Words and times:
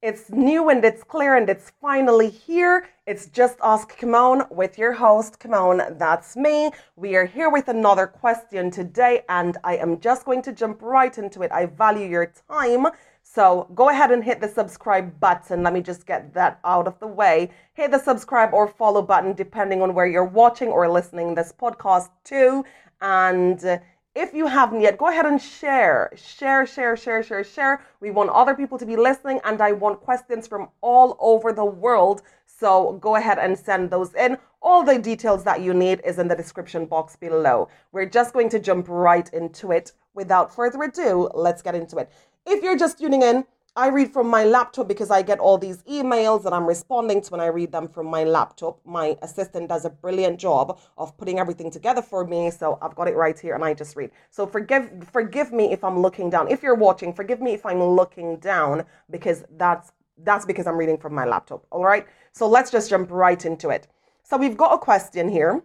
It's 0.00 0.30
new 0.30 0.68
and 0.68 0.84
it's 0.84 1.02
clear 1.02 1.36
and 1.36 1.50
it's 1.50 1.72
finally 1.80 2.30
here. 2.30 2.86
It's 3.04 3.26
just 3.26 3.58
Ask 3.60 3.98
Kemone 3.98 4.48
with 4.48 4.78
your 4.78 4.92
host, 4.92 5.40
Kemone. 5.40 5.98
That's 5.98 6.36
me. 6.36 6.70
We 6.94 7.16
are 7.16 7.24
here 7.24 7.50
with 7.50 7.66
another 7.66 8.06
question 8.06 8.70
today, 8.70 9.24
and 9.28 9.56
I 9.64 9.76
am 9.78 9.98
just 9.98 10.24
going 10.24 10.42
to 10.42 10.52
jump 10.52 10.82
right 10.82 11.18
into 11.18 11.42
it. 11.42 11.50
I 11.50 11.66
value 11.66 12.06
your 12.06 12.32
time. 12.48 12.86
So 13.24 13.68
go 13.74 13.88
ahead 13.88 14.12
and 14.12 14.22
hit 14.22 14.40
the 14.40 14.46
subscribe 14.46 15.18
button. 15.18 15.64
Let 15.64 15.72
me 15.72 15.80
just 15.80 16.06
get 16.06 16.32
that 16.32 16.60
out 16.64 16.86
of 16.86 17.00
the 17.00 17.08
way. 17.08 17.50
Hit 17.74 17.90
the 17.90 17.98
subscribe 17.98 18.54
or 18.54 18.68
follow 18.68 19.02
button, 19.02 19.32
depending 19.32 19.82
on 19.82 19.94
where 19.94 20.06
you're 20.06 20.22
watching 20.22 20.68
or 20.68 20.88
listening 20.88 21.34
this 21.34 21.52
podcast 21.52 22.10
to. 22.26 22.64
And 23.00 23.64
uh, 23.64 23.78
if 24.18 24.34
you 24.34 24.48
haven't 24.48 24.80
yet, 24.80 24.98
go 24.98 25.08
ahead 25.08 25.26
and 25.26 25.40
share. 25.40 26.10
Share, 26.16 26.66
share, 26.66 26.96
share, 26.96 27.22
share, 27.22 27.44
share. 27.44 27.80
We 28.00 28.10
want 28.10 28.30
other 28.30 28.52
people 28.52 28.76
to 28.76 28.84
be 28.84 28.96
listening, 28.96 29.40
and 29.44 29.60
I 29.60 29.70
want 29.70 30.00
questions 30.00 30.48
from 30.48 30.70
all 30.80 31.16
over 31.20 31.52
the 31.52 31.64
world. 31.64 32.22
So 32.44 32.94
go 32.94 33.14
ahead 33.14 33.38
and 33.38 33.56
send 33.56 33.90
those 33.90 34.12
in. 34.14 34.36
All 34.60 34.82
the 34.82 34.98
details 34.98 35.44
that 35.44 35.60
you 35.60 35.72
need 35.72 36.00
is 36.04 36.18
in 36.18 36.26
the 36.26 36.34
description 36.34 36.86
box 36.86 37.14
below. 37.14 37.68
We're 37.92 38.06
just 38.06 38.34
going 38.34 38.48
to 38.48 38.58
jump 38.58 38.86
right 38.88 39.32
into 39.32 39.70
it. 39.70 39.92
Without 40.14 40.52
further 40.52 40.82
ado, 40.82 41.30
let's 41.32 41.62
get 41.62 41.76
into 41.76 41.98
it. 41.98 42.10
If 42.44 42.64
you're 42.64 42.76
just 42.76 42.98
tuning 42.98 43.22
in, 43.22 43.44
I 43.78 43.90
read 43.90 44.12
from 44.12 44.26
my 44.26 44.42
laptop 44.42 44.88
because 44.88 45.08
I 45.08 45.22
get 45.22 45.38
all 45.38 45.56
these 45.56 45.84
emails 45.84 46.44
and 46.46 46.52
I'm 46.52 46.66
responding 46.66 47.20
to 47.22 47.30
when 47.30 47.40
I 47.40 47.46
read 47.46 47.70
them 47.70 47.86
from 47.86 48.06
my 48.06 48.24
laptop. 48.24 48.80
My 48.84 49.16
assistant 49.22 49.68
does 49.68 49.84
a 49.84 49.90
brilliant 49.90 50.40
job 50.40 50.80
of 50.96 51.16
putting 51.16 51.38
everything 51.38 51.70
together 51.70 52.02
for 52.02 52.26
me, 52.26 52.50
so 52.50 52.80
I've 52.82 52.96
got 52.96 53.06
it 53.06 53.14
right 53.14 53.38
here 53.38 53.54
and 53.54 53.62
I 53.62 53.74
just 53.74 53.94
read. 53.94 54.10
So 54.30 54.48
forgive 54.48 54.90
forgive 55.12 55.52
me 55.52 55.70
if 55.72 55.84
I'm 55.84 56.00
looking 56.00 56.28
down. 56.28 56.48
If 56.50 56.60
you're 56.60 56.74
watching, 56.74 57.12
forgive 57.12 57.40
me 57.40 57.52
if 57.54 57.64
I'm 57.64 57.80
looking 57.80 58.38
down 58.38 58.84
because 59.10 59.44
that's 59.56 59.92
that's 60.24 60.44
because 60.44 60.66
I'm 60.66 60.76
reading 60.76 60.98
from 60.98 61.14
my 61.14 61.24
laptop. 61.24 61.64
All 61.70 61.84
right? 61.84 62.04
So 62.32 62.48
let's 62.48 62.72
just 62.72 62.90
jump 62.90 63.12
right 63.12 63.46
into 63.46 63.68
it. 63.68 63.86
So 64.24 64.36
we've 64.36 64.56
got 64.56 64.74
a 64.74 64.78
question 64.78 65.28
here. 65.28 65.62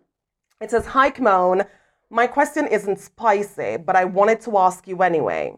It 0.62 0.70
says, 0.70 0.86
"Hi 0.86 1.10
Kemone, 1.10 1.66
my 2.12 2.28
question 2.28 2.68
isn't 2.68 3.00
spicy, 3.00 3.78
but 3.78 3.96
I 3.96 4.06
wanted 4.06 4.40
to 4.42 4.60
ask 4.60 4.88
you 4.88 5.02
anyway." 5.02 5.58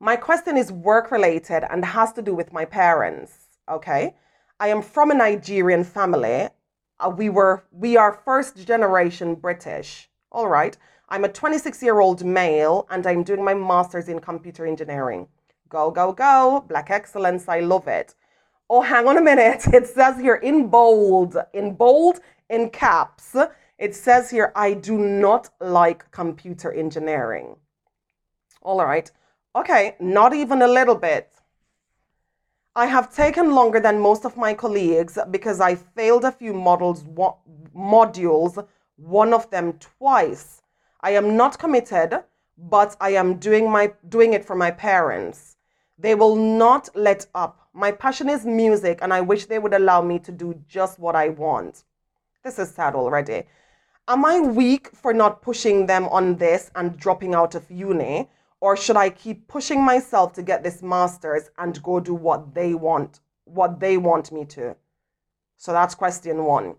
My 0.00 0.14
question 0.14 0.56
is 0.56 0.70
work 0.70 1.10
related 1.10 1.64
and 1.68 1.84
has 1.84 2.12
to 2.12 2.22
do 2.22 2.32
with 2.32 2.52
my 2.52 2.64
parents. 2.64 3.48
Okay. 3.68 4.14
I 4.60 4.68
am 4.68 4.80
from 4.80 5.10
a 5.10 5.14
Nigerian 5.14 5.82
family. 5.82 6.48
Uh, 7.00 7.10
we 7.16 7.28
were 7.28 7.64
we 7.72 7.96
are 7.96 8.20
first 8.24 8.64
generation 8.64 9.34
British. 9.34 10.08
All 10.30 10.46
right. 10.46 10.76
I'm 11.08 11.24
a 11.24 11.28
26 11.28 11.82
year 11.82 11.98
old 11.98 12.24
male 12.24 12.86
and 12.90 13.06
I'm 13.06 13.24
doing 13.24 13.44
my 13.44 13.54
master's 13.54 14.08
in 14.08 14.20
computer 14.20 14.66
engineering. 14.66 15.26
Go, 15.68 15.90
go, 15.90 16.12
go. 16.12 16.64
Black 16.68 16.90
excellence. 16.90 17.48
I 17.48 17.60
love 17.60 17.88
it. 17.88 18.14
Oh, 18.70 18.82
hang 18.82 19.08
on 19.08 19.16
a 19.16 19.22
minute. 19.22 19.66
It 19.74 19.88
says 19.88 20.16
here 20.20 20.36
in 20.36 20.68
bold, 20.68 21.36
in 21.52 21.74
bold, 21.74 22.20
in 22.48 22.70
caps, 22.70 23.34
it 23.78 23.94
says 23.94 24.30
here, 24.30 24.52
I 24.54 24.74
do 24.74 24.98
not 24.98 25.50
like 25.60 26.10
computer 26.10 26.70
engineering. 26.72 27.56
All 28.62 28.78
right. 28.84 29.10
Okay, 29.56 29.96
not 29.98 30.34
even 30.34 30.62
a 30.62 30.68
little 30.68 30.94
bit. 30.94 31.32
I 32.76 32.86
have 32.86 33.12
taken 33.12 33.54
longer 33.54 33.80
than 33.80 33.98
most 33.98 34.24
of 34.24 34.36
my 34.36 34.54
colleagues 34.54 35.18
because 35.30 35.60
I 35.60 35.74
failed 35.74 36.24
a 36.24 36.30
few 36.30 36.52
models, 36.52 37.02
modules, 37.74 38.64
one 38.96 39.32
of 39.32 39.50
them 39.50 39.72
twice. 39.78 40.62
I 41.00 41.10
am 41.12 41.36
not 41.36 41.58
committed, 41.58 42.22
but 42.56 42.96
I 43.00 43.10
am 43.10 43.38
doing 43.38 43.70
my 43.70 43.92
doing 44.08 44.32
it 44.32 44.44
for 44.44 44.54
my 44.54 44.70
parents. 44.70 45.56
They 45.98 46.14
will 46.14 46.36
not 46.36 46.88
let 46.94 47.26
up. 47.34 47.68
My 47.72 47.90
passion 47.90 48.28
is 48.28 48.44
music 48.44 49.00
and 49.02 49.12
I 49.12 49.20
wish 49.20 49.46
they 49.46 49.58
would 49.58 49.74
allow 49.74 50.02
me 50.02 50.18
to 50.20 50.32
do 50.32 50.54
just 50.68 50.98
what 50.98 51.16
I 51.16 51.30
want. 51.30 51.84
This 52.44 52.58
is 52.58 52.70
sad 52.70 52.94
already. 52.94 53.44
Am 54.06 54.24
I 54.24 54.40
weak 54.40 54.90
for 54.94 55.12
not 55.12 55.42
pushing 55.42 55.86
them 55.86 56.06
on 56.08 56.36
this 56.36 56.70
and 56.74 56.96
dropping 56.96 57.34
out 57.34 57.54
of 57.54 57.70
uni? 57.70 58.28
Or 58.60 58.76
should 58.76 58.96
I 58.96 59.10
keep 59.10 59.46
pushing 59.46 59.82
myself 59.82 60.32
to 60.34 60.42
get 60.42 60.62
this 60.62 60.82
master's 60.82 61.50
and 61.58 61.82
go 61.82 62.00
do 62.00 62.14
what 62.14 62.54
they 62.54 62.74
want, 62.74 63.20
what 63.44 63.78
they 63.78 63.96
want 63.96 64.32
me 64.32 64.44
to? 64.46 64.76
So 65.56 65.72
that's 65.72 65.94
question 65.94 66.44
one. 66.44 66.76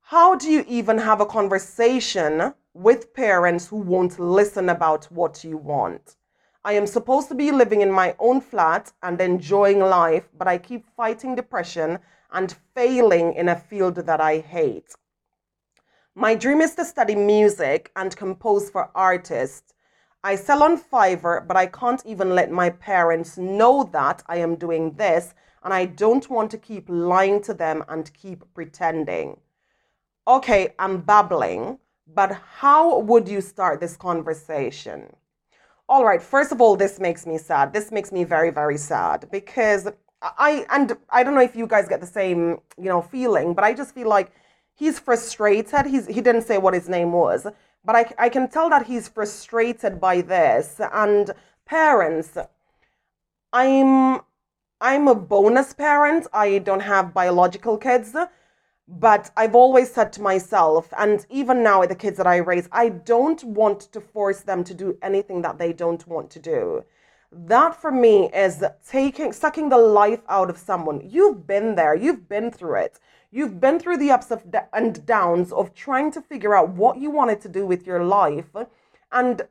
How 0.00 0.36
do 0.36 0.50
you 0.50 0.64
even 0.68 0.98
have 0.98 1.20
a 1.20 1.26
conversation 1.26 2.54
with 2.72 3.12
parents 3.12 3.66
who 3.66 3.76
won't 3.76 4.18
listen 4.18 4.68
about 4.68 5.04
what 5.06 5.42
you 5.42 5.56
want? 5.56 6.16
I 6.64 6.72
am 6.72 6.86
supposed 6.86 7.28
to 7.28 7.34
be 7.34 7.52
living 7.52 7.80
in 7.80 7.92
my 7.92 8.16
own 8.18 8.40
flat 8.40 8.92
and 9.02 9.20
enjoying 9.20 9.80
life, 9.80 10.28
but 10.36 10.48
I 10.48 10.58
keep 10.58 10.84
fighting 10.96 11.34
depression 11.34 11.98
and 12.32 12.56
failing 12.74 13.34
in 13.34 13.48
a 13.48 13.56
field 13.56 13.96
that 13.96 14.20
I 14.20 14.38
hate. 14.38 14.94
My 16.14 16.34
dream 16.34 16.60
is 16.60 16.74
to 16.74 16.84
study 16.84 17.14
music 17.14 17.92
and 17.94 18.16
compose 18.16 18.70
for 18.70 18.90
artists 18.94 19.74
I 20.26 20.34
sell 20.34 20.64
on 20.64 20.76
Fiverr, 20.76 21.46
but 21.46 21.56
I 21.56 21.66
can't 21.66 22.02
even 22.04 22.30
let 22.34 22.50
my 22.50 22.68
parents 22.68 23.38
know 23.38 23.88
that 23.92 24.24
I 24.26 24.38
am 24.38 24.56
doing 24.56 24.90
this, 24.96 25.34
and 25.62 25.72
I 25.72 25.84
don't 25.84 26.28
want 26.28 26.50
to 26.50 26.58
keep 26.58 26.86
lying 26.88 27.40
to 27.42 27.54
them 27.54 27.84
and 27.88 28.12
keep 28.12 28.42
pretending. 28.52 29.36
Okay, 30.26 30.74
I'm 30.80 31.02
babbling, 31.02 31.78
but 32.12 32.32
how 32.56 32.98
would 32.98 33.28
you 33.28 33.40
start 33.40 33.78
this 33.78 33.96
conversation? 33.96 35.14
All 35.88 36.04
right, 36.04 36.20
first 36.20 36.50
of 36.50 36.60
all, 36.60 36.74
this 36.74 36.98
makes 36.98 37.24
me 37.24 37.38
sad. 37.38 37.72
This 37.72 37.92
makes 37.92 38.10
me 38.10 38.24
very, 38.24 38.50
very 38.50 38.78
sad 38.78 39.28
because 39.30 39.86
I, 40.20 40.66
and 40.70 40.96
I 41.08 41.22
don't 41.22 41.34
know 41.34 41.40
if 41.40 41.54
you 41.54 41.68
guys 41.68 41.86
get 41.86 42.00
the 42.00 42.14
same, 42.20 42.58
you 42.76 42.88
know, 42.88 43.00
feeling, 43.00 43.54
but 43.54 43.62
I 43.62 43.74
just 43.74 43.94
feel 43.94 44.08
like 44.08 44.32
he's 44.74 44.98
frustrated. 44.98 45.86
He's, 45.86 46.08
he 46.08 46.20
didn't 46.20 46.42
say 46.42 46.58
what 46.58 46.74
his 46.74 46.88
name 46.88 47.12
was, 47.12 47.46
but 47.86 47.94
I, 47.94 48.12
I 48.18 48.28
can 48.28 48.48
tell 48.48 48.68
that 48.70 48.86
he's 48.86 49.08
frustrated 49.08 50.00
by 50.00 50.20
this. 50.20 50.80
And 50.92 51.30
parents, 51.64 52.36
I'm 53.52 54.20
I'm 54.80 55.08
a 55.08 55.14
bonus 55.14 55.72
parent. 55.72 56.26
I 56.34 56.58
don't 56.58 56.80
have 56.80 57.14
biological 57.14 57.78
kids, 57.78 58.14
but 58.86 59.30
I've 59.36 59.54
always 59.54 59.90
said 59.90 60.12
to 60.14 60.22
myself, 60.22 60.92
and 60.98 61.24
even 61.30 61.62
now 61.62 61.80
with 61.80 61.88
the 61.88 61.94
kids 61.94 62.18
that 62.18 62.26
I 62.26 62.36
raise, 62.38 62.68
I 62.72 62.90
don't 62.90 63.42
want 63.44 63.80
to 63.92 64.00
force 64.00 64.40
them 64.40 64.64
to 64.64 64.74
do 64.74 64.98
anything 65.00 65.40
that 65.42 65.56
they 65.56 65.72
don't 65.72 66.06
want 66.06 66.30
to 66.32 66.40
do. 66.40 66.84
That 67.32 67.80
for 67.80 67.90
me 67.90 68.30
is 68.34 68.62
taking 68.86 69.32
sucking 69.32 69.70
the 69.70 69.78
life 69.78 70.22
out 70.28 70.50
of 70.50 70.58
someone. 70.58 71.00
You've 71.08 71.46
been 71.46 71.74
there, 71.74 71.94
you've 71.94 72.28
been 72.28 72.50
through 72.50 72.80
it. 72.80 73.00
You've 73.36 73.60
been 73.60 73.78
through 73.78 73.98
the 73.98 74.12
ups 74.12 74.32
and 74.72 75.04
downs 75.04 75.52
of 75.52 75.74
trying 75.74 76.10
to 76.12 76.22
figure 76.22 76.56
out 76.56 76.70
what 76.70 76.96
you 76.96 77.10
wanted 77.10 77.42
to 77.42 77.50
do 77.50 77.66
with 77.66 77.86
your 77.86 78.02
life. 78.02 78.48
And 79.12 79.42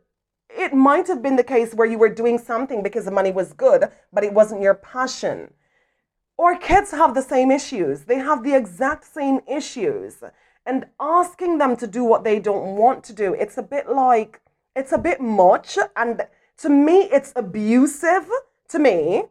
it 0.49 0.73
might 0.73 1.07
have 1.07 1.21
been 1.21 1.35
the 1.35 1.43
case 1.43 1.71
where 1.75 1.85
you 1.85 1.99
were 1.99 2.09
doing 2.09 2.39
something 2.39 2.81
because 2.81 3.05
the 3.05 3.11
money 3.11 3.29
was 3.29 3.53
good, 3.53 3.83
but 4.11 4.23
it 4.23 4.33
wasn't 4.33 4.63
your 4.63 4.73
passion. 4.73 5.53
Or 6.35 6.57
kids 6.57 6.89
have 6.89 7.13
the 7.13 7.21
same 7.21 7.51
issues. 7.51 8.05
They 8.05 8.17
have 8.17 8.43
the 8.43 8.55
exact 8.55 9.05
same 9.05 9.41
issues. 9.47 10.15
And 10.65 10.87
asking 10.99 11.59
them 11.59 11.77
to 11.77 11.85
do 11.85 12.03
what 12.03 12.23
they 12.23 12.39
don't 12.39 12.77
want 12.77 13.03
to 13.03 13.13
do, 13.13 13.35
it's 13.35 13.59
a 13.59 13.61
bit 13.61 13.87
like, 13.87 14.41
it's 14.75 14.93
a 14.93 14.97
bit 14.97 15.21
much. 15.21 15.77
And 15.95 16.25
to 16.57 16.69
me, 16.69 17.01
it's 17.11 17.33
abusive 17.35 18.27
to 18.69 18.79
me 18.79 19.25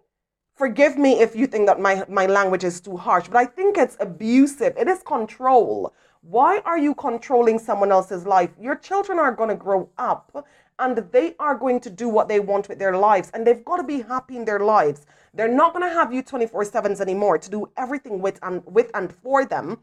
forgive 0.54 0.96
me 0.96 1.20
if 1.20 1.34
you 1.34 1.46
think 1.46 1.66
that 1.66 1.80
my, 1.80 2.04
my 2.08 2.26
language 2.26 2.64
is 2.64 2.80
too 2.80 2.96
harsh, 2.96 3.28
but 3.28 3.36
I 3.36 3.46
think 3.46 3.76
it's 3.76 3.96
abusive. 4.00 4.74
It 4.76 4.88
is 4.88 5.02
control. 5.02 5.92
Why 6.22 6.60
are 6.64 6.78
you 6.78 6.94
controlling 6.94 7.58
someone 7.58 7.92
else's 7.92 8.26
life? 8.26 8.50
Your 8.58 8.76
children 8.76 9.18
are 9.18 9.32
going 9.32 9.50
to 9.50 9.56
grow 9.56 9.88
up 9.98 10.46
and 10.78 10.96
they 11.12 11.34
are 11.38 11.54
going 11.54 11.80
to 11.80 11.90
do 11.90 12.08
what 12.08 12.28
they 12.28 12.40
want 12.40 12.68
with 12.68 12.78
their 12.78 12.96
lives 12.96 13.30
and 13.34 13.46
they've 13.46 13.64
got 13.64 13.76
to 13.76 13.82
be 13.82 14.00
happy 14.00 14.36
in 14.36 14.44
their 14.44 14.60
lives. 14.60 15.06
They're 15.34 15.48
not 15.48 15.74
going 15.74 15.88
to 15.88 15.94
have 15.94 16.12
you 16.12 16.22
24 16.22 16.64
7s 16.64 17.00
anymore 17.00 17.38
to 17.38 17.50
do 17.50 17.68
everything 17.76 18.20
with 18.20 18.38
and 18.42 18.62
with 18.64 18.90
and 18.94 19.12
for 19.12 19.44
them. 19.44 19.80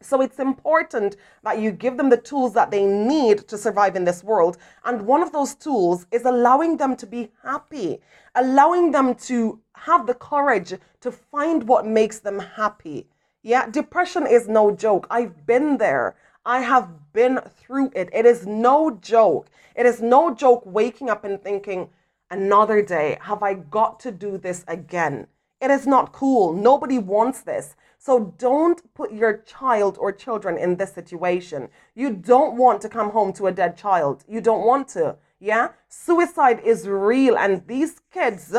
So 0.00 0.20
it's 0.20 0.38
important 0.38 1.16
that 1.42 1.58
you 1.58 1.70
give 1.70 1.96
them 1.96 2.10
the 2.10 2.16
tools 2.16 2.52
that 2.54 2.70
they 2.70 2.84
need 2.84 3.48
to 3.48 3.56
survive 3.56 3.96
in 3.96 4.04
this 4.04 4.22
world. 4.22 4.58
And 4.84 5.06
one 5.06 5.22
of 5.22 5.32
those 5.32 5.54
tools 5.54 6.06
is 6.10 6.24
allowing 6.24 6.76
them 6.76 6.96
to 6.96 7.06
be 7.06 7.30
happy, 7.42 8.00
allowing 8.34 8.90
them 8.90 9.14
to 9.14 9.60
have 9.76 10.06
the 10.06 10.14
courage 10.14 10.74
to 11.00 11.10
find 11.12 11.66
what 11.66 11.86
makes 11.86 12.18
them 12.20 12.38
happy. 12.38 13.06
Yeah, 13.42 13.68
depression 13.68 14.26
is 14.26 14.48
no 14.48 14.70
joke. 14.74 15.06
I've 15.10 15.46
been 15.46 15.78
there. 15.78 16.16
I 16.46 16.60
have 16.60 17.12
been 17.12 17.40
through 17.56 17.90
it. 17.94 18.08
It 18.12 18.26
is 18.26 18.46
no 18.46 18.90
joke. 18.90 19.48
It 19.76 19.86
is 19.86 20.00
no 20.00 20.34
joke 20.34 20.62
waking 20.64 21.10
up 21.10 21.24
and 21.24 21.42
thinking, 21.42 21.88
another 22.30 22.82
day, 22.82 23.18
have 23.22 23.42
I 23.42 23.54
got 23.54 24.00
to 24.00 24.10
do 24.10 24.38
this 24.38 24.64
again? 24.68 25.26
It 25.60 25.70
is 25.70 25.86
not 25.86 26.12
cool. 26.12 26.52
Nobody 26.52 26.98
wants 26.98 27.40
this. 27.42 27.76
So 28.04 28.34
don't 28.36 28.92
put 28.92 29.12
your 29.12 29.38
child 29.38 29.96
or 29.98 30.12
children 30.12 30.58
in 30.58 30.76
this 30.76 30.92
situation. 30.92 31.70
You 31.94 32.10
don't 32.10 32.54
want 32.54 32.82
to 32.82 32.88
come 32.90 33.08
home 33.08 33.32
to 33.32 33.46
a 33.46 33.52
dead 33.52 33.78
child. 33.78 34.24
You 34.28 34.42
don't 34.42 34.66
want 34.66 34.88
to. 34.88 35.16
Yeah? 35.40 35.70
Suicide 35.88 36.60
is 36.62 36.86
real. 36.86 37.38
And 37.38 37.66
these 37.66 38.02
kids, 38.12 38.54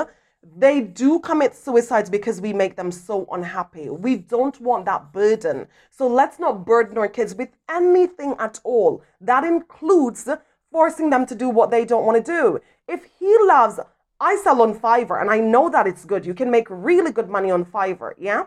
they 0.58 0.82
do 0.82 1.20
commit 1.20 1.54
suicides 1.54 2.10
because 2.10 2.42
we 2.42 2.54
make 2.54 2.76
them 2.76 2.92
so 2.92 3.28
unhappy. 3.32 3.88
We 3.88 4.16
don't 4.16 4.60
want 4.60 4.86
that 4.86 5.14
burden. 5.14 5.68
So 5.92 6.08
let's 6.08 6.40
not 6.40 6.66
burden 6.66 6.98
our 6.98 7.08
kids 7.08 7.36
with 7.36 7.50
anything 7.70 8.34
at 8.40 8.60
all. 8.64 9.04
That 9.22 9.44
includes 9.44 10.28
forcing 10.72 11.12
them 11.12 11.28
to 11.28 11.36
do 11.36 11.50
what 11.50 11.70
they 11.70 11.86
don't 11.86 12.06
want 12.08 12.26
to 12.26 12.32
do. 12.32 12.60
If 12.88 13.08
he 13.20 13.38
loves, 13.44 13.80
I 14.20 14.38
sell 14.38 14.64
on 14.64 14.74
Fiverr 14.74 15.22
and 15.22 15.30
I 15.30 15.40
know 15.40 15.70
that 15.70 15.86
it's 15.86 16.04
good. 16.04 16.26
You 16.26 16.34
can 16.34 16.50
make 16.50 16.66
really 16.68 17.12
good 17.12 17.30
money 17.30 17.52
on 17.52 17.64
Fiverr, 17.64 18.14
yeah? 18.18 18.46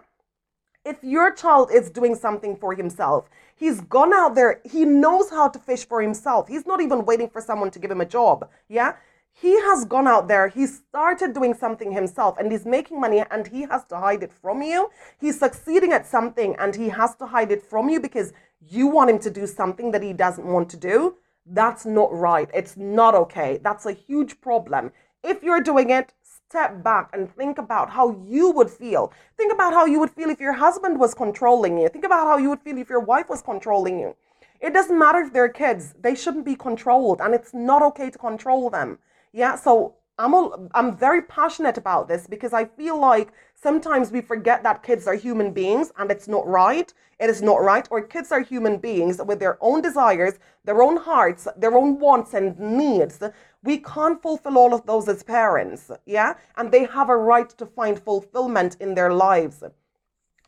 If 0.88 0.96
your 1.02 1.32
child 1.32 1.70
is 1.70 1.90
doing 1.90 2.14
something 2.14 2.56
for 2.56 2.74
himself, 2.74 3.28
he's 3.54 3.80
gone 3.82 4.14
out 4.14 4.34
there, 4.34 4.60
he 4.64 4.84
knows 4.84 5.28
how 5.30 5.48
to 5.48 5.58
fish 5.58 5.84
for 5.86 6.00
himself. 6.00 6.48
He's 6.48 6.66
not 6.66 6.80
even 6.80 7.04
waiting 7.04 7.28
for 7.28 7.40
someone 7.42 7.70
to 7.72 7.78
give 7.78 7.90
him 7.90 8.00
a 8.00 8.12
job, 8.18 8.48
yeah? 8.68 8.94
he 9.40 9.52
has 9.60 9.84
gone 9.84 10.08
out 10.08 10.26
there, 10.26 10.48
he 10.48 10.66
started 10.66 11.32
doing 11.32 11.54
something 11.54 11.92
himself 11.92 12.36
and 12.38 12.50
he's 12.50 12.66
making 12.66 13.00
money 13.00 13.22
and 13.30 13.46
he 13.46 13.62
has 13.62 13.84
to 13.84 13.96
hide 13.96 14.22
it 14.22 14.32
from 14.32 14.62
you. 14.62 14.90
He's 15.20 15.38
succeeding 15.38 15.92
at 15.92 16.06
something 16.06 16.56
and 16.58 16.74
he 16.74 16.88
has 16.88 17.14
to 17.16 17.26
hide 17.26 17.52
it 17.52 17.62
from 17.62 17.88
you 17.88 18.00
because 18.00 18.32
you 18.66 18.88
want 18.88 19.10
him 19.10 19.18
to 19.20 19.30
do 19.30 19.46
something 19.46 19.92
that 19.92 20.02
he 20.02 20.12
doesn't 20.12 20.44
want 20.44 20.68
to 20.70 20.76
do. 20.76 21.14
That's 21.46 21.86
not 21.86 22.12
right. 22.12 22.50
It's 22.52 22.76
not 22.76 23.14
okay. 23.14 23.60
That's 23.62 23.86
a 23.86 23.92
huge 23.92 24.40
problem. 24.40 24.90
If 25.22 25.42
you're 25.42 25.60
doing 25.60 25.90
it, 25.90 26.12
step 26.48 26.82
back 26.82 27.10
and 27.12 27.30
think 27.36 27.58
about 27.58 27.90
how 27.90 28.24
you 28.26 28.50
would 28.52 28.70
feel. 28.70 29.12
Think 29.36 29.52
about 29.52 29.74
how 29.74 29.84
you 29.84 30.00
would 30.00 30.10
feel 30.10 30.30
if 30.30 30.40
your 30.40 30.54
husband 30.54 30.98
was 30.98 31.12
controlling 31.12 31.76
you. 31.76 31.90
Think 31.90 32.06
about 32.06 32.26
how 32.26 32.38
you 32.38 32.48
would 32.48 32.62
feel 32.62 32.78
if 32.78 32.88
your 32.88 33.00
wife 33.00 33.28
was 33.28 33.42
controlling 33.42 33.98
you. 33.98 34.16
It 34.58 34.72
doesn't 34.72 34.98
matter 34.98 35.18
if 35.18 35.30
they're 35.34 35.50
kids, 35.50 35.94
they 36.00 36.14
shouldn't 36.14 36.46
be 36.46 36.56
controlled, 36.56 37.20
and 37.20 37.34
it's 37.34 37.52
not 37.52 37.82
okay 37.82 38.08
to 38.08 38.18
control 38.18 38.70
them. 38.70 38.98
Yeah, 39.32 39.56
so 39.56 39.96
I'm 40.18 40.32
all, 40.32 40.70
I'm 40.74 40.96
very 40.96 41.20
passionate 41.20 41.76
about 41.76 42.08
this 42.08 42.26
because 42.26 42.54
I 42.54 42.64
feel 42.64 42.98
like 42.98 43.30
sometimes 43.62 44.10
we 44.10 44.20
forget 44.20 44.62
that 44.62 44.82
kids 44.82 45.06
are 45.06 45.14
human 45.14 45.52
beings 45.52 45.92
and 45.98 46.10
it's 46.10 46.28
not 46.28 46.46
right. 46.46 46.92
It 47.18 47.28
is 47.28 47.42
not 47.42 47.62
right. 47.62 47.86
Or 47.90 48.02
kids 48.02 48.30
are 48.30 48.40
human 48.40 48.78
beings 48.78 49.20
with 49.24 49.40
their 49.40 49.58
own 49.60 49.82
desires, 49.82 50.34
their 50.64 50.82
own 50.82 50.96
hearts, 50.96 51.48
their 51.56 51.76
own 51.76 51.98
wants 51.98 52.34
and 52.34 52.58
needs. 52.58 53.20
We 53.62 53.78
can't 53.78 54.22
fulfill 54.22 54.56
all 54.56 54.74
of 54.74 54.86
those 54.86 55.08
as 55.08 55.22
parents. 55.22 55.90
Yeah, 56.06 56.34
and 56.56 56.70
they 56.70 56.84
have 56.84 57.08
a 57.08 57.16
right 57.16 57.48
to 57.50 57.66
find 57.66 57.98
fulfillment 57.98 58.76
in 58.78 58.94
their 58.94 59.12
lives. 59.12 59.64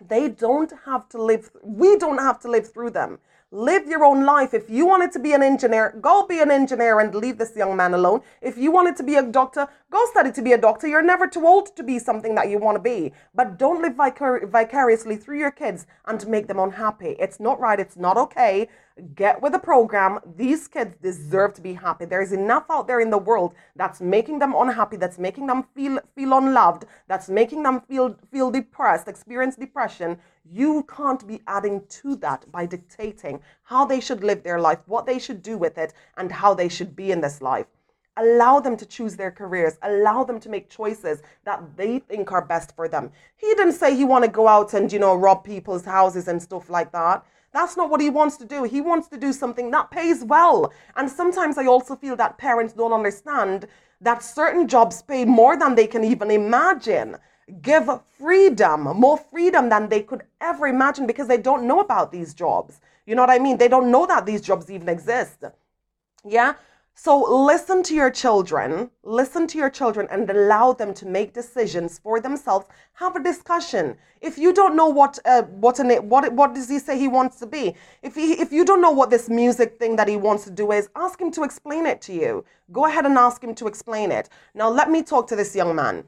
They 0.00 0.28
don't 0.28 0.72
have 0.86 1.08
to 1.10 1.22
live. 1.22 1.50
We 1.62 1.96
don't 1.96 2.18
have 2.18 2.38
to 2.40 2.48
live 2.50 2.72
through 2.72 2.90
them. 2.90 3.18
Live 3.52 3.88
your 3.88 4.04
own 4.04 4.24
life. 4.24 4.54
If 4.54 4.70
you 4.70 4.86
wanted 4.86 5.10
to 5.10 5.18
be 5.18 5.32
an 5.32 5.42
engineer, 5.42 5.98
go 6.00 6.24
be 6.24 6.38
an 6.38 6.52
engineer 6.52 7.00
and 7.00 7.12
leave 7.12 7.36
this 7.36 7.56
young 7.56 7.76
man 7.76 7.94
alone. 7.94 8.20
If 8.40 8.56
you 8.56 8.70
wanted 8.70 8.94
to 8.98 9.02
be 9.02 9.16
a 9.16 9.24
doctor, 9.24 9.66
go 9.90 10.06
study 10.06 10.30
to 10.30 10.40
be 10.40 10.52
a 10.52 10.56
doctor. 10.58 10.86
You're 10.86 11.02
never 11.02 11.26
too 11.26 11.44
old 11.44 11.74
to 11.74 11.82
be 11.82 11.98
something 11.98 12.36
that 12.36 12.48
you 12.48 12.58
want 12.58 12.76
to 12.76 12.80
be. 12.80 13.12
But 13.34 13.58
don't 13.58 13.82
live 13.82 13.96
vicar- 13.96 14.46
vicariously 14.46 15.16
through 15.16 15.40
your 15.40 15.50
kids 15.50 15.84
and 16.06 16.24
make 16.28 16.46
them 16.46 16.60
unhappy. 16.60 17.16
It's 17.18 17.40
not 17.40 17.58
right. 17.58 17.80
It's 17.80 17.96
not 17.96 18.16
okay. 18.16 18.68
Get 19.14 19.40
with 19.40 19.52
the 19.52 19.58
program. 19.58 20.18
These 20.36 20.68
kids 20.68 20.96
deserve 21.02 21.54
to 21.54 21.60
be 21.60 21.72
happy. 21.72 22.04
There's 22.04 22.32
enough 22.32 22.64
out 22.70 22.86
there 22.86 23.00
in 23.00 23.10
the 23.10 23.18
world 23.18 23.54
that's 23.76 24.00
making 24.00 24.38
them 24.38 24.54
unhappy, 24.56 24.96
that's 24.96 25.18
making 25.18 25.46
them 25.46 25.64
feel 25.74 26.00
feel 26.14 26.36
unloved, 26.36 26.84
that's 27.08 27.28
making 27.28 27.62
them 27.62 27.80
feel 27.80 28.16
feel 28.30 28.50
depressed, 28.50 29.08
experience 29.08 29.56
depression. 29.56 30.18
You 30.44 30.84
can't 30.94 31.26
be 31.26 31.40
adding 31.46 31.82
to 31.88 32.16
that 32.16 32.50
by 32.52 32.66
dictating 32.66 33.40
how 33.62 33.84
they 33.84 34.00
should 34.00 34.22
live 34.22 34.42
their 34.42 34.60
life, 34.60 34.80
what 34.86 35.06
they 35.06 35.18
should 35.18 35.42
do 35.42 35.56
with 35.56 35.78
it, 35.78 35.94
and 36.16 36.30
how 36.30 36.54
they 36.54 36.68
should 36.68 36.94
be 36.94 37.12
in 37.12 37.20
this 37.20 37.40
life. 37.40 37.66
Allow 38.16 38.60
them 38.60 38.76
to 38.76 38.84
choose 38.84 39.16
their 39.16 39.30
careers. 39.30 39.78
Allow 39.82 40.24
them 40.24 40.40
to 40.40 40.48
make 40.48 40.68
choices 40.68 41.22
that 41.44 41.76
they 41.76 42.00
think 42.00 42.32
are 42.32 42.44
best 42.44 42.74
for 42.74 42.88
them. 42.88 43.12
He 43.36 43.46
didn't 43.54 43.72
say 43.74 43.96
he 43.96 44.04
want 44.04 44.24
to 44.24 44.30
go 44.30 44.46
out 44.46 44.74
and, 44.74 44.92
you 44.92 44.98
know, 44.98 45.14
rob 45.14 45.44
people's 45.44 45.84
houses 45.84 46.28
and 46.28 46.42
stuff 46.42 46.68
like 46.68 46.92
that. 46.92 47.24
That's 47.52 47.76
not 47.76 47.90
what 47.90 48.00
he 48.00 48.10
wants 48.10 48.36
to 48.38 48.44
do. 48.44 48.62
He 48.64 48.80
wants 48.80 49.08
to 49.08 49.16
do 49.16 49.32
something 49.32 49.70
that 49.72 49.90
pays 49.90 50.24
well. 50.24 50.72
And 50.96 51.10
sometimes 51.10 51.58
I 51.58 51.66
also 51.66 51.96
feel 51.96 52.16
that 52.16 52.38
parents 52.38 52.74
don't 52.74 52.92
understand 52.92 53.66
that 54.00 54.22
certain 54.22 54.68
jobs 54.68 55.02
pay 55.02 55.24
more 55.24 55.56
than 55.58 55.74
they 55.74 55.86
can 55.86 56.04
even 56.04 56.30
imagine 56.30 57.16
give 57.62 57.90
freedom, 58.18 58.84
more 58.84 59.18
freedom 59.18 59.68
than 59.68 59.88
they 59.88 60.02
could 60.02 60.22
ever 60.40 60.68
imagine 60.68 61.06
because 61.06 61.26
they 61.26 61.38
don't 61.38 61.66
know 61.66 61.80
about 61.80 62.12
these 62.12 62.32
jobs. 62.32 62.80
You 63.06 63.16
know 63.16 63.22
what 63.22 63.30
I 63.30 63.38
mean? 63.40 63.58
They 63.58 63.68
don't 63.68 63.90
know 63.90 64.06
that 64.06 64.24
these 64.24 64.40
jobs 64.40 64.70
even 64.70 64.88
exist. 64.88 65.44
Yeah? 66.24 66.54
So 67.02 67.16
listen 67.46 67.82
to 67.84 67.94
your 67.94 68.10
children, 68.10 68.90
listen 69.04 69.46
to 69.46 69.56
your 69.56 69.70
children 69.70 70.06
and 70.10 70.28
allow 70.28 70.74
them 70.74 70.92
to 70.92 71.06
make 71.06 71.32
decisions 71.32 71.98
for 71.98 72.20
themselves. 72.20 72.66
Have 72.92 73.16
a 73.16 73.22
discussion. 73.22 73.96
If 74.20 74.36
you 74.36 74.52
don't 74.52 74.76
know 74.76 74.88
what 74.88 75.18
uh, 75.24 75.44
what 75.44 75.78
an, 75.80 75.88
what 76.10 76.30
what 76.34 76.54
does 76.54 76.68
he 76.68 76.78
say 76.78 76.98
he 76.98 77.08
wants 77.08 77.38
to 77.38 77.46
be? 77.46 77.74
If 78.02 78.16
he 78.16 78.32
if 78.32 78.52
you 78.52 78.66
don't 78.66 78.82
know 78.82 78.90
what 78.90 79.08
this 79.08 79.30
music 79.30 79.78
thing 79.78 79.96
that 79.96 80.08
he 80.08 80.18
wants 80.18 80.44
to 80.44 80.50
do 80.50 80.72
is, 80.72 80.90
ask 80.94 81.18
him 81.18 81.30
to 81.30 81.42
explain 81.42 81.86
it 81.86 82.02
to 82.02 82.12
you. 82.12 82.44
Go 82.70 82.84
ahead 82.84 83.06
and 83.06 83.16
ask 83.16 83.42
him 83.42 83.54
to 83.54 83.66
explain 83.66 84.12
it. 84.12 84.28
Now 84.52 84.68
let 84.68 84.90
me 84.90 85.02
talk 85.02 85.26
to 85.28 85.36
this 85.36 85.56
young 85.56 85.74
man. 85.74 86.04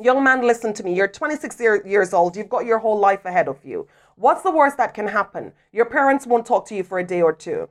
Young 0.00 0.22
man, 0.22 0.42
listen 0.42 0.72
to 0.74 0.84
me. 0.84 0.94
You're 0.94 1.08
26 1.08 1.58
year, 1.58 1.84
years 1.84 2.14
old. 2.14 2.36
You've 2.36 2.48
got 2.48 2.64
your 2.64 2.78
whole 2.78 3.00
life 3.00 3.24
ahead 3.24 3.48
of 3.48 3.58
you. 3.64 3.88
What's 4.14 4.42
the 4.42 4.52
worst 4.52 4.76
that 4.76 4.94
can 4.94 5.08
happen? 5.08 5.52
Your 5.72 5.86
parents 5.86 6.28
won't 6.28 6.46
talk 6.46 6.64
to 6.68 6.76
you 6.76 6.84
for 6.84 7.00
a 7.00 7.04
day 7.04 7.22
or 7.22 7.32
two. 7.32 7.68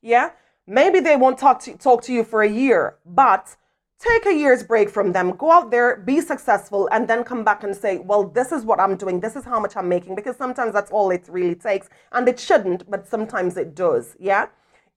Yeah? 0.00 0.30
Maybe 0.66 1.00
they 1.00 1.16
won't 1.16 1.38
talk 1.38 1.60
to, 1.62 1.76
talk 1.76 2.02
to 2.04 2.12
you 2.12 2.24
for 2.24 2.42
a 2.42 2.48
year, 2.48 2.96
but 3.04 3.56
take 3.98 4.26
a 4.26 4.34
year's 4.34 4.62
break 4.62 4.88
from 4.88 5.12
them. 5.12 5.32
Go 5.32 5.50
out 5.50 5.70
there, 5.70 5.96
be 5.96 6.20
successful, 6.20 6.88
and 6.92 7.08
then 7.08 7.24
come 7.24 7.44
back 7.44 7.64
and 7.64 7.74
say, 7.74 7.98
well, 7.98 8.24
this 8.24 8.52
is 8.52 8.64
what 8.64 8.80
I'm 8.80 8.96
doing. 8.96 9.20
This 9.20 9.36
is 9.36 9.44
how 9.44 9.58
much 9.60 9.76
I'm 9.76 9.88
making. 9.88 10.14
Because 10.14 10.36
sometimes 10.36 10.72
that's 10.72 10.90
all 10.90 11.10
it 11.10 11.26
really 11.28 11.54
takes. 11.54 11.88
And 12.12 12.28
it 12.28 12.38
shouldn't, 12.38 12.90
but 12.90 13.06
sometimes 13.08 13.56
it 13.56 13.74
does. 13.74 14.16
Yeah? 14.18 14.46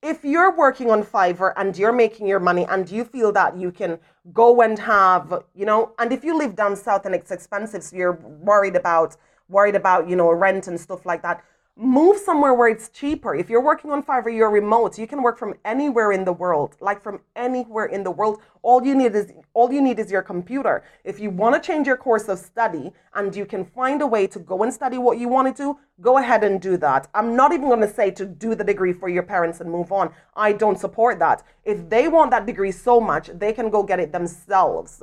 if 0.03 0.25
you're 0.25 0.55
working 0.55 0.91
on 0.91 1.01
Fiverr 1.01 1.53
and 1.55 1.77
you're 1.77 1.93
making 1.93 2.27
your 2.27 2.39
money 2.39 2.65
and 2.69 2.91
you 2.91 3.05
feel 3.05 3.31
that 3.31 3.57
you 3.57 3.71
can 3.71 3.97
go 4.33 4.61
and 4.61 4.77
have, 4.77 5.43
you 5.55 5.65
know, 5.65 5.93
and 5.97 6.11
if 6.11 6.25
you 6.25 6.37
live 6.37 6.57
down 6.57 6.75
south 6.75 7.05
and 7.05 7.15
it's 7.15 7.31
expensive, 7.31 7.81
so 7.81 7.95
you're 7.95 8.19
worried 8.21 8.75
about 8.75 9.15
worried 9.49 9.75
about, 9.75 10.09
you 10.09 10.15
know, 10.15 10.29
rent 10.31 10.67
and 10.67 10.79
stuff 10.79 11.05
like 11.05 11.21
that, 11.21 11.43
move 11.75 12.17
somewhere 12.17 12.53
where 12.53 12.67
it's 12.67 12.89
cheaper. 12.89 13.33
If 13.33 13.49
you're 13.49 13.63
working 13.63 13.89
on 13.91 14.03
Fiverr, 14.03 14.35
you're 14.35 14.51
remote. 14.51 14.99
You 14.99 15.07
can 15.07 15.23
work 15.23 15.39
from 15.39 15.55
anywhere 15.65 16.11
in 16.11 16.23
the 16.23 16.33
world, 16.33 16.75
like 16.79 17.01
from 17.01 17.21
anywhere 17.35 17.85
in 17.85 18.03
the 18.03 18.11
world. 18.11 18.41
All 18.61 18.85
you 18.85 18.93
need 18.93 19.15
is 19.15 19.31
all 19.53 19.73
you 19.73 19.81
need 19.81 19.97
is 19.97 20.11
your 20.11 20.21
computer. 20.21 20.83
If 21.03 21.19
you 21.19 21.31
want 21.31 21.55
to 21.55 21.67
change 21.67 21.87
your 21.87 21.97
course 21.97 22.29
of 22.29 22.37
study 22.37 22.93
and 23.15 23.35
you 23.35 23.45
can 23.45 23.65
find 23.65 24.01
a 24.03 24.07
way 24.07 24.27
to 24.27 24.39
go 24.39 24.61
and 24.61 24.71
study 24.71 24.99
what 24.99 25.17
you 25.17 25.27
want 25.27 25.55
to 25.55 25.63
do, 25.63 25.79
go 25.99 26.19
ahead 26.19 26.43
and 26.43 26.61
do 26.61 26.77
that. 26.77 27.07
I'm 27.15 27.35
not 27.35 27.51
even 27.53 27.67
going 27.67 27.81
to 27.81 27.93
say 27.93 28.11
to 28.11 28.25
do 28.25 28.53
the 28.53 28.63
degree 28.63 28.93
for 28.93 29.09
your 29.09 29.23
parents 29.23 29.59
and 29.59 29.71
move 29.71 29.91
on. 29.91 30.13
I 30.35 30.53
don't 30.53 30.79
support 30.79 31.17
that. 31.19 31.43
If 31.63 31.89
they 31.89 32.07
want 32.07 32.29
that 32.31 32.45
degree 32.45 32.71
so 32.71 33.01
much, 33.01 33.31
they 33.33 33.51
can 33.51 33.71
go 33.71 33.81
get 33.81 33.99
it 33.99 34.11
themselves. 34.11 35.01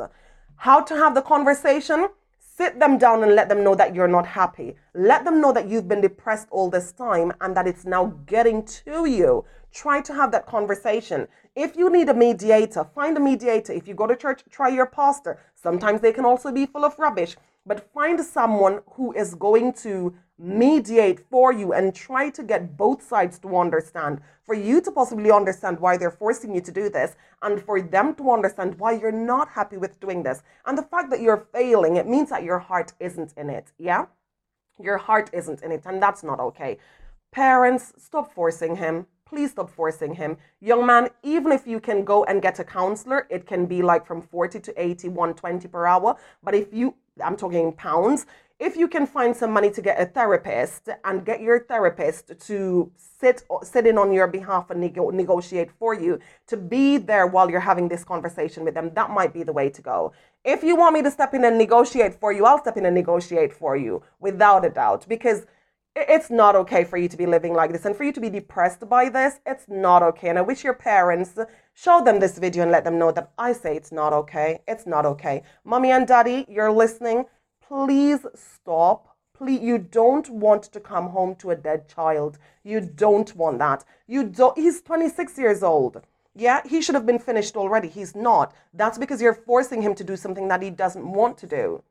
How 0.55 0.83
to 0.83 0.95
have 0.95 1.15
the 1.17 1.23
conversation? 1.23 2.11
Sit 2.57 2.81
them 2.81 2.99
down 2.99 3.23
and 3.23 3.35
let 3.35 3.49
them 3.49 3.63
know 3.63 3.75
that 3.75 3.95
you're 3.95 4.09
not 4.09 4.27
happy. 4.27 4.75
Let 4.93 5.25
them 5.25 5.41
know 5.41 5.53
that 5.53 5.69
you've 5.69 5.89
been 5.89 6.01
depressed 6.01 6.49
all 6.51 6.69
this 6.69 6.93
time 6.93 7.33
and 7.41 7.57
that 7.57 7.67
it's 7.67 7.85
now 7.85 8.07
getting 8.27 8.65
to 8.85 9.07
you. 9.07 9.45
Try 9.73 10.01
to 10.03 10.13
have 10.13 10.33
that 10.33 10.47
conversation. 10.47 11.29
If 11.55 11.77
you 11.77 11.91
need 11.91 12.09
a 12.09 12.15
mediator, 12.15 12.85
find 12.95 13.17
a 13.17 13.21
mediator. 13.21 13.73
If 13.73 13.87
you 13.87 13.95
go 13.95 14.07
to 14.07 14.17
church, 14.17 14.43
try 14.51 14.69
your 14.69 14.87
pastor. 14.87 15.39
Sometimes 15.55 16.01
they 16.01 16.13
can 16.13 16.25
also 16.25 16.51
be 16.53 16.67
full 16.67 16.85
of 16.85 16.99
rubbish, 16.99 17.37
but 17.65 17.93
find 17.95 18.21
someone 18.21 18.81
who 18.95 19.13
is 19.13 19.35
going 19.35 19.73
to 19.85 20.15
mediate 20.41 21.21
for 21.31 21.53
you 21.53 21.75
and 21.75 21.95
try 21.95 22.31
to 22.31 22.43
get 22.43 22.77
both 22.77 23.03
sides 23.03 23.39
to 23.41 23.57
understand, 23.57 24.21
for 24.43 24.55
you 24.55 24.81
to 24.81 24.91
possibly 24.91 25.31
understand 25.31 25.79
why 25.79 25.97
they're 25.97 26.11
forcing 26.11 26.55
you 26.55 26.61
to 26.63 26.73
do 26.73 26.89
this, 26.89 27.15
and 27.43 27.63
for 27.63 27.81
them 27.83 28.15
to 28.15 28.31
understand 28.31 28.79
why 28.79 28.93
you're 28.93 29.13
not 29.13 29.49
happy 29.49 29.77
with 29.77 30.01
doing 30.01 30.23
this. 30.23 30.43
And 30.65 30.77
the 30.77 30.83
fact 30.83 31.11
that 31.11 31.21
you're 31.21 31.47
failing, 31.53 31.97
it 31.97 32.09
means 32.09 32.31
that 32.31 32.43
your 32.43 32.59
heart 32.59 32.95
isn't 33.01 33.35
in 33.37 33.51
it. 33.51 33.73
Yeah? 33.79 34.07
Your 34.81 34.97
heart 34.97 35.29
isn't 35.35 35.63
in 35.63 35.73
it, 35.73 35.83
and 35.85 36.03
that's 36.03 36.23
not 36.23 36.41
okay. 36.41 36.79
Parents, 37.33 37.93
stop 37.99 38.33
forcing 38.35 38.77
him. 38.77 39.07
Please 39.27 39.53
stop 39.53 39.71
forcing 39.71 40.15
him. 40.15 40.37
Young 40.61 40.85
man, 40.85 41.09
even 41.23 41.53
if 41.53 41.65
you 41.65 41.79
can 41.79 42.05
go 42.05 42.25
and 42.25 42.43
get 42.43 42.59
a 42.59 42.65
counselor, 42.65 43.29
it 43.31 43.47
can 43.47 43.67
be 43.67 43.81
like 43.83 44.05
from 44.05 44.21
40 44.21 44.59
to 44.59 44.83
80, 44.83 45.09
120 45.11 45.69
per 45.69 45.87
hour. 45.87 46.17
But 46.43 46.57
if 46.57 46.73
you, 46.73 46.97
I'm 47.23 47.37
talking 47.37 47.73
pounds, 47.73 48.27
if 48.61 48.77
you 48.77 48.89
can 48.89 49.07
find 49.07 49.35
some 49.35 49.53
money 49.53 49.71
to 49.71 49.81
get 49.81 49.99
a 49.99 50.05
therapist 50.05 50.91
and 51.05 51.25
get 51.25 51.41
your 51.41 51.61
therapist 51.61 52.39
to 52.49 52.93
sit 52.97 53.43
sit 53.63 53.87
in 53.87 53.97
on 53.97 54.13
your 54.13 54.27
behalf 54.27 54.69
and 54.69 54.81
nego- 54.83 55.11
negotiate 55.11 55.71
for 55.71 55.95
you 55.95 56.19
to 56.47 56.59
be 56.59 56.99
there 56.99 57.27
while 57.27 57.51
you're 57.51 57.69
having 57.73 57.89
this 57.89 58.05
conversation 58.05 58.63
with 58.63 58.75
them 58.75 58.91
that 58.95 59.09
might 59.09 59.33
be 59.33 59.43
the 59.43 59.53
way 59.53 59.71
to 59.71 59.81
go. 59.81 60.13
If 60.45 60.63
you 60.63 60.77
want 60.77 60.93
me 60.95 61.03
to 61.03 61.11
step 61.11 61.33
in 61.33 61.45
and 61.45 61.57
negotiate 61.57 62.15
for 62.15 62.33
you 62.33 62.45
i'll 62.45 62.61
step 62.61 62.77
in 62.77 62.85
and 62.85 62.95
negotiate 62.95 63.53
for 63.53 63.77
you 63.77 64.03
without 64.21 64.65
a 64.67 64.71
doubt 64.71 65.07
because 65.09 65.47
it's 65.97 66.31
not 66.31 66.55
okay 66.55 66.85
for 66.85 66.97
you 66.97 67.09
to 67.09 67.17
be 67.17 67.27
living 67.27 67.53
like 67.53 67.73
this 67.73 67.85
and 67.85 67.97
for 67.97 68.05
you 68.05 68.13
to 68.13 68.21
be 68.21 68.31
depressed 68.31 68.89
by 68.89 69.09
this. 69.09 69.41
It's 69.45 69.67
not 69.69 70.03
okay. 70.03 70.29
And 70.29 70.39
i 70.39 70.43
wish 70.43 70.63
your 70.63 70.75
parents 70.75 71.39
show 71.75 72.03
them 72.05 72.21
this 72.21 72.39
video 72.39 72.63
and 72.63 72.71
let 72.71 72.85
them 72.85 72.99
know 72.99 73.11
that 73.13 73.33
i 73.39 73.53
say 73.53 73.77
it's 73.77 73.93
not 73.93 74.13
okay. 74.13 74.61
It's 74.69 74.87
not 74.87 75.05
okay. 75.07 75.43
Mommy 75.65 75.91
and 75.91 76.07
daddy 76.07 76.47
you're 76.49 76.73
listening. 76.73 77.25
Please 77.67 78.25
stop. 78.35 79.17
Please 79.37 79.61
you 79.61 79.79
don't 79.79 80.29
want 80.31 80.65
to 80.65 80.81
come 80.81 81.09
home 81.09 81.35
to 81.37 81.51
a 81.51 81.57
dead 81.57 81.89
child. 81.89 82.39
You 82.63 82.81
don't 82.81 83.35
want 83.35 83.59
that. 83.59 83.85
You 84.07 84.25
don't 84.25 84.57
he's 84.57 84.83
26 84.83 85.39
years 85.39 85.63
old. 85.63 86.03
Yeah 86.37 86.61
he 86.65 86.81
should 86.81 86.95
have 86.95 87.07
been 87.07 87.19
finished 87.19 87.57
already. 87.57 87.89
He's 87.89 88.15
not. 88.15 88.55
That's 88.73 88.99
because 88.99 89.21
you're 89.21 89.35
forcing 89.35 89.83
him 89.83 89.97
to 89.97 90.05
do 90.05 90.17
something 90.17 90.47
that 90.49 90.63
he 90.63 90.71
doesn't 90.71 91.13
want 91.13 91.37
to 91.39 91.47
do 91.49 91.83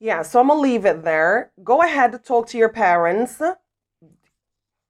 yeah, 0.00 0.22
so 0.22 0.40
I'm 0.40 0.48
gonna 0.48 0.60
leave 0.60 0.84
it 0.84 1.02
there. 1.04 1.50
Go 1.64 1.82
ahead, 1.82 2.24
talk 2.24 2.46
to 2.48 2.58
your 2.58 2.68
parents. 2.68 3.42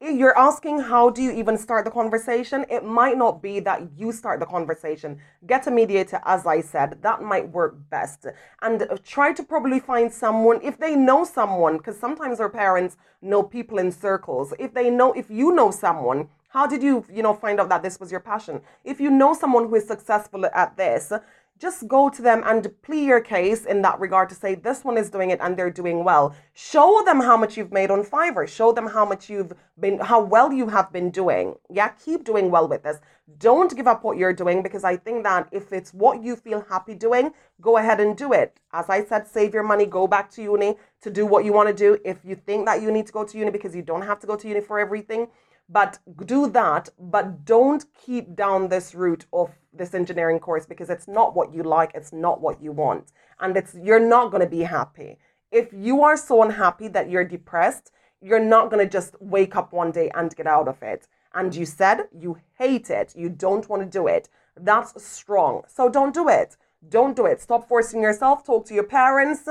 You're 0.00 0.38
asking 0.38 0.78
how 0.78 1.10
do 1.10 1.22
you 1.22 1.32
even 1.32 1.58
start 1.58 1.84
the 1.84 1.90
conversation? 1.90 2.64
It 2.70 2.84
might 2.84 3.18
not 3.18 3.42
be 3.42 3.58
that 3.60 3.82
you 3.96 4.12
start 4.12 4.38
the 4.38 4.46
conversation. 4.46 5.18
Get 5.44 5.66
a 5.66 5.72
mediator, 5.72 6.20
as 6.24 6.46
I 6.46 6.60
said, 6.60 7.02
that 7.02 7.20
might 7.20 7.48
work 7.48 7.74
best. 7.90 8.26
And 8.62 8.82
uh, 8.82 8.96
try 9.04 9.32
to 9.32 9.42
probably 9.42 9.80
find 9.80 10.12
someone, 10.12 10.60
if 10.62 10.78
they 10.78 10.94
know 10.94 11.24
someone, 11.24 11.78
because 11.78 11.98
sometimes 11.98 12.38
our 12.38 12.48
parents 12.48 12.96
know 13.22 13.42
people 13.42 13.78
in 13.78 13.90
circles. 13.90 14.54
If 14.60 14.72
they 14.72 14.88
know, 14.88 15.12
if 15.14 15.30
you 15.30 15.52
know 15.52 15.72
someone, 15.72 16.28
how 16.50 16.66
did 16.68 16.80
you, 16.80 17.04
you 17.12 17.24
know, 17.24 17.34
find 17.34 17.58
out 17.58 17.68
that 17.68 17.82
this 17.82 17.98
was 17.98 18.12
your 18.12 18.20
passion? 18.20 18.60
If 18.84 19.00
you 19.00 19.10
know 19.10 19.34
someone 19.34 19.68
who 19.68 19.74
is 19.74 19.86
successful 19.88 20.46
at 20.46 20.76
this, 20.76 21.12
just 21.58 21.88
go 21.88 22.08
to 22.08 22.22
them 22.22 22.42
and 22.46 22.70
plea 22.82 23.04
your 23.04 23.20
case 23.20 23.64
in 23.64 23.82
that 23.82 23.98
regard 23.98 24.28
to 24.28 24.34
say 24.34 24.54
this 24.54 24.84
one 24.84 24.96
is 24.96 25.10
doing 25.10 25.30
it 25.30 25.40
and 25.40 25.56
they're 25.56 25.70
doing 25.70 26.04
well. 26.04 26.34
Show 26.54 27.02
them 27.04 27.20
how 27.20 27.36
much 27.36 27.56
you've 27.56 27.72
made 27.72 27.90
on 27.90 28.04
Fiverr. 28.04 28.46
Show 28.46 28.72
them 28.72 28.86
how 28.86 29.04
much 29.04 29.28
you've 29.28 29.52
been, 29.78 29.98
how 29.98 30.20
well 30.20 30.52
you 30.52 30.68
have 30.68 30.92
been 30.92 31.10
doing. 31.10 31.56
Yeah, 31.68 31.88
keep 31.88 32.24
doing 32.24 32.50
well 32.50 32.68
with 32.68 32.84
this. 32.84 33.00
Don't 33.38 33.76
give 33.76 33.88
up 33.88 34.04
what 34.04 34.16
you're 34.16 34.32
doing 34.32 34.62
because 34.62 34.84
I 34.84 34.96
think 34.96 35.24
that 35.24 35.48
if 35.52 35.72
it's 35.72 35.92
what 35.92 36.22
you 36.22 36.36
feel 36.36 36.64
happy 36.68 36.94
doing, 36.94 37.32
go 37.60 37.76
ahead 37.76 38.00
and 38.00 38.16
do 38.16 38.32
it. 38.32 38.58
As 38.72 38.88
I 38.88 39.04
said, 39.04 39.26
save 39.26 39.52
your 39.52 39.64
money, 39.64 39.84
go 39.84 40.06
back 40.06 40.30
to 40.32 40.42
uni 40.42 40.76
to 41.02 41.10
do 41.10 41.26
what 41.26 41.44
you 41.44 41.52
want 41.52 41.68
to 41.68 41.74
do. 41.74 41.98
If 42.04 42.24
you 42.24 42.36
think 42.36 42.66
that 42.66 42.82
you 42.82 42.90
need 42.92 43.06
to 43.06 43.12
go 43.12 43.24
to 43.24 43.38
uni 43.38 43.50
because 43.50 43.74
you 43.74 43.82
don't 43.82 44.02
have 44.02 44.20
to 44.20 44.26
go 44.26 44.36
to 44.36 44.48
uni 44.48 44.60
for 44.60 44.78
everything, 44.78 45.28
but 45.68 45.98
do 46.24 46.48
that, 46.50 46.88
but 46.98 47.44
don't 47.44 47.84
keep 47.94 48.34
down 48.34 48.68
this 48.68 48.94
route 48.94 49.26
of 49.32 49.50
this 49.72 49.94
engineering 49.94 50.40
course 50.40 50.64
because 50.66 50.88
it's 50.88 51.06
not 51.06 51.34
what 51.36 51.52
you 51.52 51.62
like, 51.62 51.92
it's 51.94 52.12
not 52.12 52.40
what 52.40 52.62
you 52.62 52.72
want, 52.72 53.12
and 53.40 53.56
it's 53.56 53.74
you're 53.74 54.00
not 54.00 54.30
going 54.30 54.42
to 54.42 54.48
be 54.48 54.62
happy. 54.62 55.18
If 55.50 55.72
you 55.72 56.02
are 56.02 56.16
so 56.16 56.42
unhappy 56.42 56.88
that 56.88 57.10
you're 57.10 57.24
depressed, 57.24 57.90
you're 58.20 58.40
not 58.40 58.70
going 58.70 58.84
to 58.84 58.90
just 58.90 59.14
wake 59.20 59.56
up 59.56 59.72
one 59.72 59.90
day 59.90 60.10
and 60.14 60.34
get 60.34 60.46
out 60.46 60.68
of 60.68 60.82
it. 60.82 61.06
And 61.34 61.54
you 61.54 61.66
said 61.66 62.08
you 62.18 62.38
hate 62.58 62.90
it, 62.90 63.14
you 63.14 63.28
don't 63.28 63.68
want 63.68 63.82
to 63.82 63.88
do 63.88 64.06
it. 64.06 64.28
That's 64.56 65.02
strong. 65.02 65.62
So 65.68 65.88
don't 65.88 66.14
do 66.14 66.28
it. 66.28 66.56
Don't 66.88 67.16
do 67.16 67.26
it. 67.26 67.40
Stop 67.40 67.68
forcing 67.68 68.02
yourself. 68.02 68.44
Talk 68.44 68.66
to 68.66 68.74
your 68.74 68.84
parents. 68.84 69.48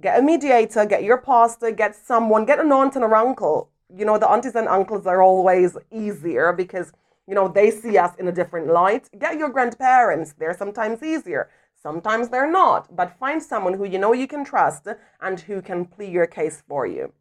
Get 0.00 0.18
a 0.18 0.22
mediator, 0.22 0.86
get 0.86 1.02
your 1.02 1.18
pastor, 1.18 1.72
get 1.72 1.94
someone, 1.94 2.46
get 2.46 2.60
an 2.60 2.72
aunt 2.72 2.96
and 2.96 3.04
an 3.04 3.12
uncle 3.12 3.70
you 3.96 4.04
know, 4.04 4.18
the 4.18 4.28
aunties 4.28 4.54
and 4.54 4.68
uncles 4.68 5.06
are 5.06 5.22
always 5.22 5.76
easier 5.90 6.52
because, 6.52 6.92
you 7.26 7.34
know, 7.34 7.48
they 7.48 7.70
see 7.70 7.98
us 7.98 8.14
in 8.16 8.28
a 8.28 8.32
different 8.32 8.68
light. 8.68 9.08
Get 9.18 9.38
your 9.38 9.48
grandparents, 9.48 10.32
they're 10.32 10.56
sometimes 10.56 11.02
easier. 11.02 11.50
Sometimes 11.82 12.28
they're 12.28 12.50
not, 12.50 12.94
but 12.94 13.18
find 13.18 13.42
someone 13.42 13.72
who 13.72 13.84
you 13.84 13.98
know 13.98 14.12
you 14.12 14.26
can 14.26 14.44
trust 14.44 14.86
and 15.22 15.40
who 15.40 15.62
can 15.62 15.86
plead 15.86 16.12
your 16.12 16.26
case 16.26 16.62
for 16.68 16.86
you. 16.86 17.12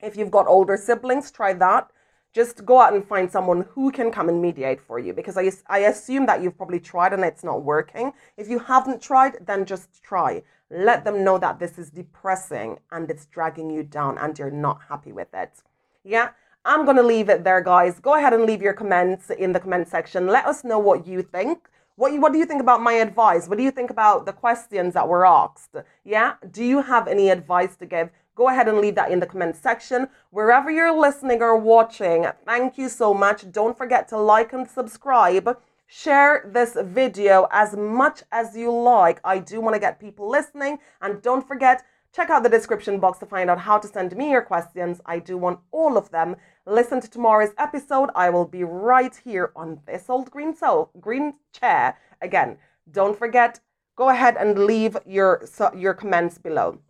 If 0.00 0.16
you've 0.16 0.32
got 0.32 0.48
older 0.48 0.76
siblings, 0.76 1.30
try 1.30 1.52
that. 1.52 1.90
Just 2.32 2.64
go 2.64 2.80
out 2.80 2.92
and 2.92 3.06
find 3.06 3.30
someone 3.30 3.66
who 3.70 3.92
can 3.92 4.10
come 4.10 4.28
and 4.28 4.42
mediate 4.42 4.80
for 4.80 4.98
you 4.98 5.12
because 5.12 5.36
I, 5.36 5.50
I 5.68 5.80
assume 5.80 6.26
that 6.26 6.42
you've 6.42 6.56
probably 6.56 6.80
tried 6.80 7.12
and 7.12 7.24
it's 7.24 7.44
not 7.44 7.62
working. 7.62 8.12
If 8.36 8.48
you 8.48 8.58
haven't 8.58 9.00
tried, 9.00 9.46
then 9.46 9.64
just 9.64 10.02
try. 10.02 10.42
Let 10.70 11.04
them 11.04 11.22
know 11.22 11.38
that 11.38 11.58
this 11.58 11.78
is 11.78 11.90
depressing 11.90 12.78
and 12.90 13.10
it's 13.10 13.26
dragging 13.26 13.70
you 13.70 13.82
down 13.84 14.18
and 14.18 14.38
you're 14.38 14.50
not 14.50 14.80
happy 14.88 15.12
with 15.12 15.34
it. 15.34 15.62
Yeah. 16.04 16.30
I'm 16.64 16.84
going 16.84 16.96
to 16.96 17.02
leave 17.02 17.30
it 17.30 17.42
there, 17.42 17.62
guys. 17.62 18.00
Go 18.00 18.16
ahead 18.16 18.34
and 18.34 18.44
leave 18.44 18.60
your 18.60 18.74
comments 18.74 19.30
in 19.30 19.52
the 19.52 19.60
comment 19.60 19.88
section. 19.88 20.26
Let 20.26 20.46
us 20.46 20.62
know 20.62 20.78
what 20.78 21.06
you 21.06 21.22
think. 21.22 21.68
What, 21.96 22.12
you, 22.12 22.20
what 22.20 22.32
do 22.32 22.38
you 22.38 22.44
think 22.46 22.60
about 22.60 22.82
my 22.82 22.94
advice? 22.94 23.48
What 23.48 23.56
do 23.58 23.64
you 23.64 23.70
think 23.70 23.90
about 23.90 24.26
the 24.26 24.32
questions 24.32 24.94
that 24.94 25.08
were 25.08 25.26
asked? 25.26 25.76
Yeah? 26.04 26.34
Do 26.50 26.62
you 26.64 26.82
have 26.82 27.08
any 27.08 27.30
advice 27.30 27.76
to 27.76 27.86
give? 27.86 28.10
Go 28.34 28.48
ahead 28.48 28.68
and 28.68 28.78
leave 28.78 28.94
that 28.94 29.10
in 29.10 29.20
the 29.20 29.26
comment 29.26 29.56
section. 29.56 30.08
Wherever 30.30 30.70
you're 30.70 30.98
listening 30.98 31.42
or 31.42 31.56
watching, 31.56 32.26
thank 32.46 32.78
you 32.78 32.88
so 32.88 33.12
much. 33.12 33.50
Don't 33.50 33.76
forget 33.76 34.08
to 34.08 34.18
like 34.18 34.52
and 34.52 34.68
subscribe. 34.68 35.58
Share 35.86 36.48
this 36.50 36.76
video 36.80 37.48
as 37.50 37.76
much 37.76 38.22
as 38.32 38.56
you 38.56 38.70
like. 38.70 39.20
I 39.24 39.38
do 39.38 39.60
want 39.60 39.74
to 39.74 39.80
get 39.80 39.98
people 39.98 40.28
listening. 40.28 40.78
And 41.02 41.20
don't 41.20 41.46
forget 41.46 41.82
Check 42.12 42.28
out 42.28 42.42
the 42.42 42.48
description 42.48 42.98
box 42.98 43.20
to 43.20 43.26
find 43.26 43.48
out 43.48 43.60
how 43.60 43.78
to 43.78 43.86
send 43.86 44.16
me 44.16 44.32
your 44.32 44.42
questions. 44.42 45.00
I 45.06 45.20
do 45.20 45.36
want 45.36 45.60
all 45.70 45.96
of 45.96 46.10
them. 46.10 46.34
Listen 46.66 47.00
to 47.00 47.08
tomorrow's 47.08 47.54
episode. 47.56 48.10
I 48.16 48.30
will 48.30 48.46
be 48.46 48.64
right 48.64 49.14
here 49.24 49.52
on 49.54 49.80
this 49.86 50.06
old 50.08 50.28
green 50.30 50.54
so 50.56 50.90
green 51.00 51.34
chair 51.52 51.96
again. 52.20 52.58
Don't 52.90 53.16
forget, 53.16 53.60
go 53.94 54.08
ahead 54.08 54.36
and 54.36 54.66
leave 54.66 54.96
your 55.06 55.46
your 55.76 55.94
comments 55.94 56.36
below. 56.36 56.80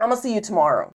I'm 0.00 0.10
gonna 0.10 0.20
see 0.20 0.34
you 0.34 0.40
tomorrow. 0.40 0.94